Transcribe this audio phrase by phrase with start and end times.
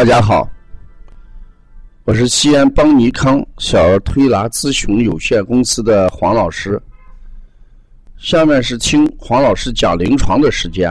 [0.00, 0.48] 大家好，
[2.04, 6.80] 我是西安邦尼康小儿推拿咨询有限公司的黄老师。
[8.16, 10.90] 下面是听黄老师讲临床的时间。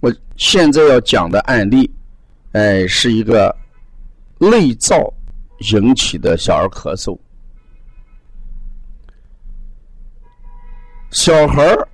[0.00, 1.94] 我现在要讲的案例，
[2.52, 3.54] 哎，是一个
[4.38, 5.12] 内燥
[5.74, 7.14] 引起的小儿咳嗽。
[11.10, 11.88] 小孩儿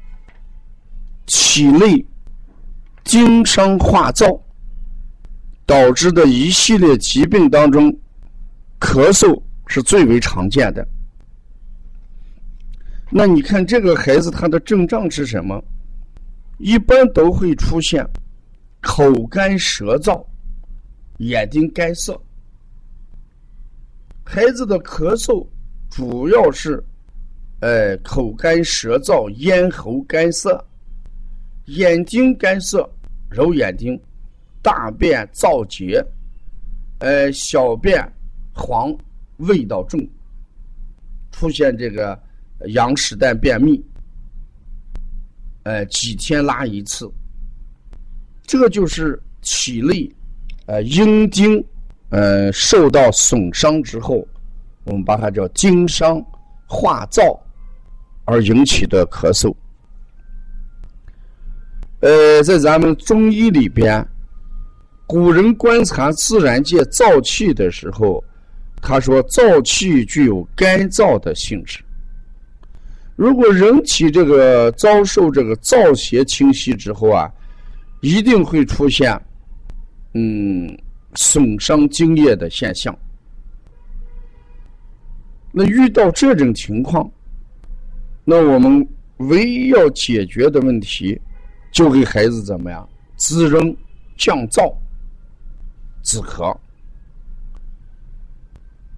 [1.27, 2.07] 体内
[3.03, 4.41] 经伤化燥。
[5.67, 7.91] 导致的一系列疾病当中，
[8.79, 10.87] 咳嗽是最为常见的。
[13.11, 15.63] 那你看这个孩子他的症状是什么？
[16.59, 18.07] 一般都会出现
[18.81, 20.25] 口干舌燥、
[21.19, 22.21] 眼睛干涩。
[24.25, 25.47] 孩子的咳嗽
[25.91, 26.83] 主要是，
[27.61, 30.65] 呃，口干舌燥、咽喉干涩、
[31.67, 32.89] 眼睛干涩，
[33.31, 34.01] 揉眼睛。
[34.65, 36.03] 大便燥结，
[37.01, 38.03] 呃，小便
[38.55, 38.97] 黄，
[39.37, 40.01] 味道重，
[41.31, 42.19] 出现这个
[42.69, 43.85] 羊屎蛋便秘，
[45.65, 47.13] 呃，几天拉一次，
[48.47, 50.11] 这就是体内
[50.65, 51.63] 呃阴经
[52.09, 54.27] 呃受到损伤之后，
[54.85, 56.25] 我们把它叫经伤
[56.67, 57.39] 化燥
[58.25, 59.55] 而引起的咳嗽。
[62.01, 64.03] 呃，在咱们中医里边。
[65.07, 68.23] 古人观察自然界燥气的时候，
[68.81, 71.79] 他说燥气具有干燥的性质。
[73.17, 77.31] 如果人体这个遭受这个燥邪侵袭之后啊，
[78.01, 79.17] 一定会出现
[80.15, 80.77] 嗯
[81.15, 82.97] 损伤津液的现象。
[85.53, 87.09] 那遇到这种情况，
[88.25, 88.85] 那我们
[89.19, 91.21] 唯一要解决的问题，
[91.71, 93.77] 就给孩子怎么样滋润
[94.17, 94.75] 降燥。
[96.05, 96.55] 止咳，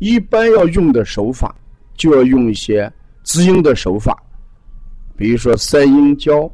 [0.00, 1.54] 一般要用的手法，
[1.94, 4.20] 就要用一些滋阴的手法，
[5.16, 6.50] 比如说三阴交、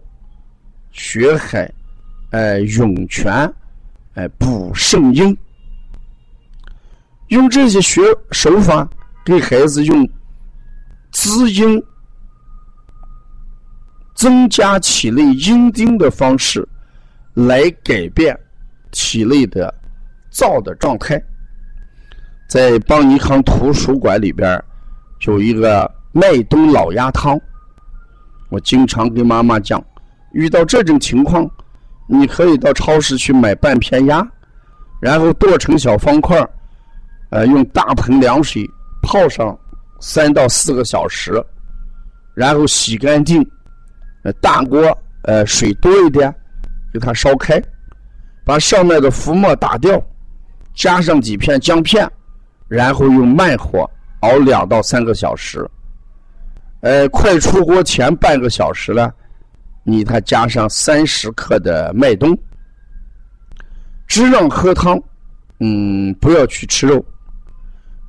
[0.92, 1.72] 血海、
[2.30, 3.32] 哎涌泉、
[4.12, 5.36] 哎补肾阴，
[7.28, 8.86] 用这些学手法
[9.24, 10.06] 给孩子用
[11.12, 11.82] 滋阴、
[14.14, 16.68] 增加体内阴经的方式，
[17.32, 18.38] 来改变
[18.90, 19.74] 体内的。
[20.32, 21.22] 燥的状态，
[22.48, 24.62] 在邦尼康图书馆里边
[25.26, 27.38] 有一个麦冬老鸭汤。
[28.48, 29.82] 我经常跟妈妈讲，
[30.32, 31.48] 遇到这种情况，
[32.06, 34.26] 你可以到超市去买半片鸭，
[35.00, 36.38] 然后剁成小方块
[37.30, 38.68] 呃，用大盆凉水
[39.02, 39.58] 泡上
[40.00, 41.32] 三到四个小时，
[42.34, 43.42] 然后洗干净，
[44.22, 44.86] 呃，大锅
[45.22, 46.34] 呃水多一点，
[46.92, 47.62] 给它烧开，
[48.44, 49.98] 把上面的浮沫打掉。
[50.74, 52.10] 加上几片姜片，
[52.68, 53.88] 然后用慢火
[54.20, 55.68] 熬两到三个小时。
[56.80, 59.12] 呃，快出锅前半个小时呢，
[59.84, 62.36] 你它加上三十克的麦冬。
[64.08, 65.00] 只让喝汤，
[65.60, 67.02] 嗯，不要去吃肉，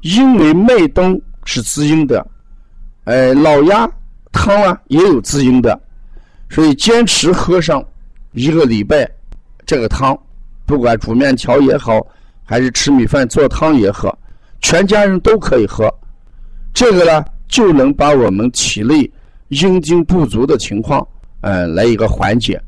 [0.01, 2.25] 因为麦冬是滋阴的，
[3.06, 3.90] 呃，老鸭
[4.31, 5.80] 汤啊也有滋阴的，
[6.50, 7.81] 所以坚持喝上
[8.31, 9.09] 一个礼拜
[9.66, 10.18] 这个汤，
[10.66, 12.06] 不管煮面条也好。
[12.44, 14.16] 还是吃米饭做汤也喝，
[14.62, 15.94] 全家人都可以喝，
[16.74, 19.09] 这个呢就能把我们体内
[19.50, 21.08] 阴精不足的情况，
[21.42, 22.62] 呃，来一个缓解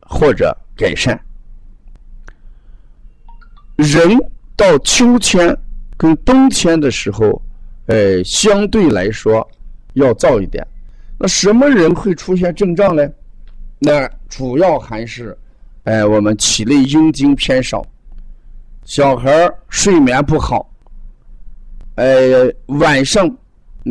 [0.00, 1.18] 或者改善。
[3.76, 4.18] 人
[4.56, 5.56] 到秋天
[5.96, 7.40] 跟冬天的时候，
[7.86, 9.48] 呃，相对来说
[9.94, 10.66] 要燥一点。
[11.18, 13.08] 那什么人会出现症状呢？
[13.78, 15.36] 那主要还是，
[15.84, 17.86] 哎，我们体内阴精偏少。
[18.88, 19.30] 小孩
[19.68, 20.66] 睡眠不好，
[21.96, 23.30] 呃，晚上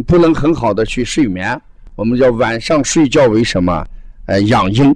[0.07, 1.61] 不能很好的去睡眠，
[1.95, 3.85] 我们叫晚上睡觉为什么？
[4.25, 4.93] 呃，养阴。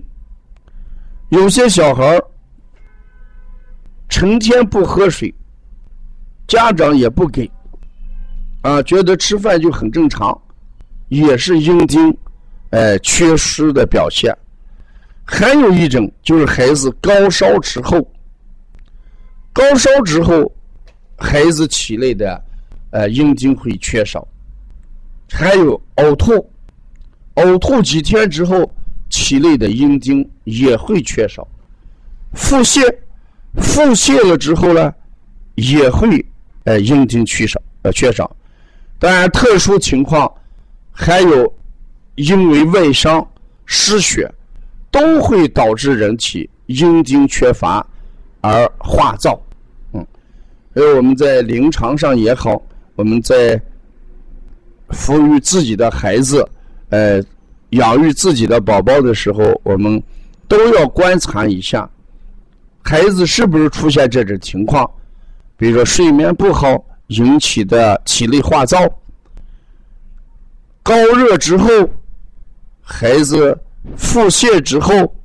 [1.30, 2.20] 有些小孩
[4.10, 5.32] 成天不喝水，
[6.48, 7.48] 家长也不给，
[8.64, 10.36] 啊，觉得吃饭就很正常，
[11.10, 12.18] 也是阴精，
[12.72, 14.36] 呃，缺失的表现。
[15.24, 18.04] 还有一种就是孩子高烧之后。
[19.54, 20.50] 高烧之后，
[21.18, 22.42] 孩子体内的
[22.92, 24.26] 呃阴精会缺少，
[25.30, 26.50] 还有呕吐，
[27.36, 28.72] 呕吐几天之后，
[29.10, 31.46] 体内的阴精也会缺少，
[32.34, 32.82] 腹泻，
[33.56, 34.94] 腹泻了之后呢，
[35.56, 36.26] 也会
[36.64, 38.34] 呃阴精缺少呃缺少，
[38.98, 40.34] 当然特殊情况
[40.92, 41.54] 还有
[42.16, 43.26] 因为外伤
[43.66, 44.34] 失血，
[44.90, 47.86] 都会导致人体阴精缺乏。
[48.42, 49.40] 而化燥，
[50.74, 52.62] 还有我们在临床上也好，
[52.96, 53.62] 我们在
[54.90, 56.48] 抚育自己的孩子，
[56.90, 57.24] 呃，
[57.70, 60.02] 养育自己的宝宝的时候，我们
[60.48, 61.90] 都要观察一下，
[62.82, 64.90] 孩子是不是出现这种情况，
[65.56, 68.92] 比如说睡眠不好引起的体内化燥，
[70.82, 71.70] 高热之后，
[72.82, 73.58] 孩子
[73.96, 75.16] 腹泻之后，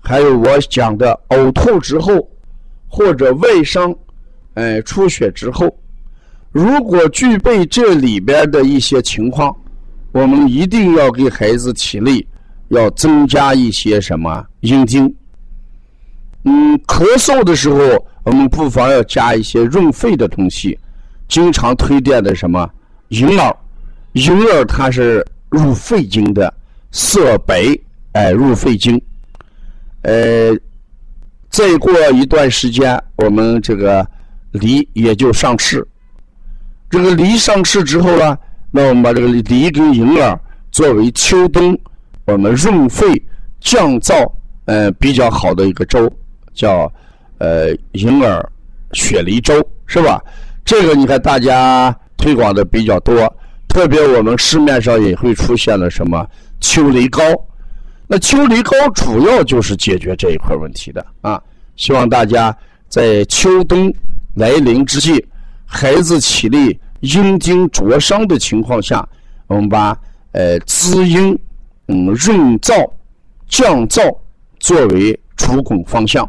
[0.00, 2.28] 还有我讲的呕吐之后，
[2.94, 3.92] 或者外伤，
[4.54, 5.76] 哎，出血之后。
[6.52, 9.52] 如果具备这里边的一些情况，
[10.12, 12.24] 我们一定要给孩子体内
[12.68, 15.12] 要增加一些什么阴精。
[16.44, 20.78] 嗯，咳嗽的时候，我们不妨要加一些润肺的东西。
[21.26, 22.70] 经常推荐的什么
[23.08, 23.56] 银耳，
[24.12, 26.54] 银耳它是入肺经的，
[26.92, 27.76] 色白，
[28.12, 29.00] 哎，入肺经。
[30.02, 30.56] 呃，
[31.54, 34.04] 再过一段时间，我们这个
[34.50, 35.86] 梨也就上市。
[36.90, 38.36] 这个梨上市之后呢，
[38.72, 40.36] 那我们把这个梨跟银耳
[40.72, 41.78] 作为秋冬
[42.24, 43.06] 我们润肺
[43.60, 44.28] 降燥
[44.64, 46.12] 呃比较好的一个粥，
[46.52, 46.92] 叫
[47.38, 48.44] 呃银耳
[48.92, 50.20] 雪梨粥，是吧？
[50.64, 53.32] 这个你看大家推广的比较多，
[53.68, 56.26] 特别我们市面上也会出现了什么
[56.60, 57.22] 秋梨膏，
[58.06, 61.40] 那秋梨膏主要就是解决这一块问题的啊。
[61.76, 62.56] 希望大家
[62.88, 63.92] 在秋冬
[64.34, 65.24] 来临之际。
[65.66, 69.06] 孩子体内阴经灼伤的情况下，
[69.48, 69.98] 我们把
[70.32, 71.36] 呃滋阴、
[71.88, 72.88] 嗯润燥、
[73.48, 74.16] 降燥
[74.60, 76.28] 作为主攻方向。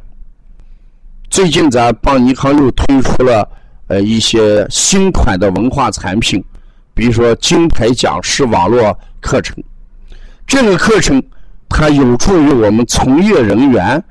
[1.30, 3.48] 最近咱邦尼康又推出了
[3.88, 6.44] 呃一些新款的文化产品，
[6.96, 9.56] 比如说金牌讲师网络课程。
[10.48, 11.22] 这个课程
[11.78, 14.02] 它有助于我们从业人员，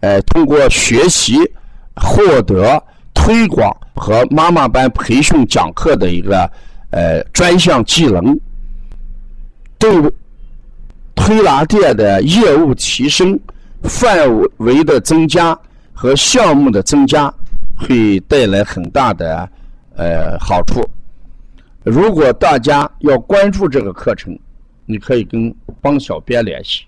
[0.00, 1.38] 呃通过学习
[1.96, 2.82] 获得。
[3.14, 6.50] 推广和妈妈班培训讲课的一个
[6.90, 8.38] 呃专项技能，
[9.78, 10.12] 对
[11.14, 13.38] 推拿店的业务提升、
[13.84, 14.28] 范
[14.58, 15.58] 围的增加
[15.94, 17.32] 和项目的增加，
[17.78, 19.48] 会带来很大的
[19.96, 20.84] 呃好处。
[21.82, 24.38] 如果大家要关注这个课程，
[24.84, 26.84] 你可以跟帮小编联系。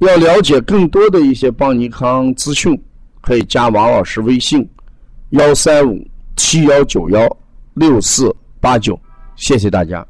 [0.00, 2.80] 要了解更多的一些邦尼康资讯，
[3.20, 4.68] 可以加王老师微信。
[5.30, 6.04] 幺三五
[6.36, 7.36] 七幺九幺
[7.74, 8.98] 六四八九，
[9.36, 10.04] 谢谢大家。